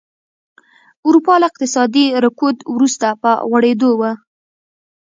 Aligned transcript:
اروپا 1.07 1.33
له 1.41 1.45
اقتصادي 1.51 2.05
رکود 2.23 2.57
وروسته 2.73 3.07
په 3.21 3.31
غوړېدو 3.49 3.89
وه. 3.99 4.11